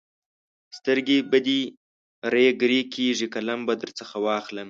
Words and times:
سترګې 0.77 1.17
به 1.29 1.39
دې 1.47 1.59
رېګ 2.33 2.57
رېګ 2.69 2.87
کېږي؛ 2.95 3.27
قلم 3.33 3.59
به 3.67 3.73
درڅخه 3.81 4.17
واخلم. 4.25 4.59